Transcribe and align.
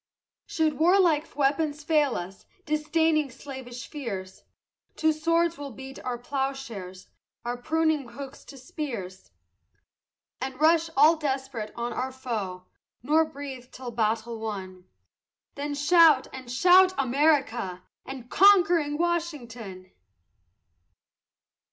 Should 0.47 0.79
warlike 0.79 1.35
weapons 1.35 1.83
fail 1.83 2.15
us, 2.15 2.47
disdaining 2.65 3.29
slavish 3.29 3.87
fears, 3.87 4.45
To 4.95 5.11
swords 5.13 5.59
we'll 5.59 5.69
beat 5.73 6.03
our 6.03 6.17
ploughshares, 6.17 7.09
our 7.45 7.55
pruning 7.55 8.09
hooks 8.09 8.43
to 8.45 8.57
spears, 8.57 9.29
And 10.41 10.59
rush, 10.59 10.89
all 10.97 11.17
desperate, 11.17 11.71
on 11.75 11.93
our 11.93 12.11
foe, 12.11 12.65
nor 13.03 13.25
breathe 13.25 13.71
till 13.71 13.91
battle 13.91 14.39
won, 14.39 14.85
Then 15.53 15.75
shout, 15.75 16.25
and 16.33 16.51
shout 16.51 16.95
America! 16.97 17.83
and 18.03 18.27
conquering 18.27 18.97
Washington! 18.97 19.91